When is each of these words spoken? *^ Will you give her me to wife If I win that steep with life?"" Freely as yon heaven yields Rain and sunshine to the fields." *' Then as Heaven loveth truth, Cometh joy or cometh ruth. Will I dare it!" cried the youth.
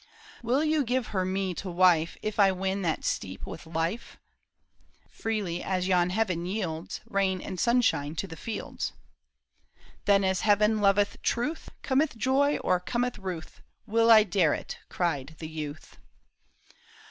*^ 0.00 0.02
Will 0.42 0.64
you 0.64 0.82
give 0.82 1.08
her 1.08 1.26
me 1.26 1.52
to 1.52 1.68
wife 1.70 2.16
If 2.22 2.40
I 2.40 2.52
win 2.52 2.80
that 2.80 3.04
steep 3.04 3.46
with 3.46 3.66
life?"" 3.66 4.16
Freely 5.20 5.62
as 5.62 5.88
yon 5.88 6.08
heaven 6.08 6.46
yields 6.46 7.02
Rain 7.04 7.42
and 7.42 7.60
sunshine 7.60 8.14
to 8.14 8.26
the 8.26 8.34
fields." 8.34 8.94
*' 9.46 10.04
Then 10.06 10.24
as 10.24 10.40
Heaven 10.40 10.80
loveth 10.80 11.20
truth, 11.20 11.68
Cometh 11.82 12.16
joy 12.16 12.56
or 12.64 12.80
cometh 12.80 13.18
ruth. 13.18 13.60
Will 13.84 14.10
I 14.10 14.24
dare 14.24 14.54
it!" 14.54 14.78
cried 14.88 15.36
the 15.38 15.48
youth. 15.50 15.98